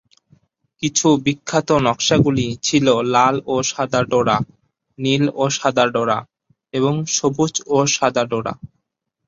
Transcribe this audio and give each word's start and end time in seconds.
কিছু 0.83 1.07
বিখ্যাত 1.25 1.69
নকশাগুলি 1.85 2.47
ছিল 2.63 2.87
লাল 3.13 3.35
ও 3.45 3.55
সাদা 3.71 4.01
ডোরা, 4.11 4.37
নীল 4.99 5.23
ও 5.35 5.43
সাদা 5.57 5.85
ডোরা 5.93 6.19
এবং 6.73 6.93
সবুজ 7.17 7.53
ও 7.67 7.77
সাদা 7.95 8.23
ডোরা। 8.31 8.53